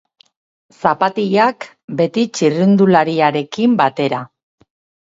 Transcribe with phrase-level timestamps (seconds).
[0.85, 1.67] Zapatilak,
[2.01, 4.27] beti txirrindulariarekin batera.